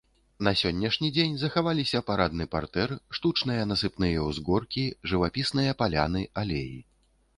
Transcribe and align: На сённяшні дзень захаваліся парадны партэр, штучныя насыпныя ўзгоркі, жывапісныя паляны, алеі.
На 0.45 0.51
сённяшні 0.61 1.09
дзень 1.17 1.35
захаваліся 1.41 2.01
парадны 2.07 2.47
партэр, 2.55 2.93
штучныя 3.19 3.67
насыпныя 3.73 4.25
ўзгоркі, 4.29 4.89
жывапісныя 5.13 5.71
паляны, 5.83 6.25
алеі. 6.45 6.77